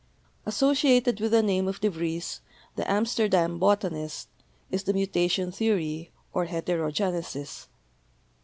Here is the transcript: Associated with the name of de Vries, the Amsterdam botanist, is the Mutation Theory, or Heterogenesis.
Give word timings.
Associated 0.47 1.19
with 1.21 1.29
the 1.31 1.43
name 1.43 1.67
of 1.67 1.79
de 1.79 1.87
Vries, 1.91 2.41
the 2.75 2.89
Amsterdam 2.89 3.59
botanist, 3.59 4.29
is 4.71 4.81
the 4.81 4.93
Mutation 4.95 5.51
Theory, 5.51 6.09
or 6.33 6.47
Heterogenesis. 6.47 7.67